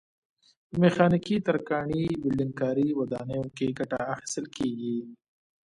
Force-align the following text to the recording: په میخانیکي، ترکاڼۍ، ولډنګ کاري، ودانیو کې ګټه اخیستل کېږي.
په 0.69 0.75
میخانیکي، 0.81 1.35
ترکاڼۍ، 1.45 2.05
ولډنګ 2.23 2.53
کاري، 2.61 2.87
ودانیو 2.99 3.45
کې 3.57 3.75
ګټه 3.77 3.97
اخیستل 4.13 4.45
کېږي. 4.55 4.97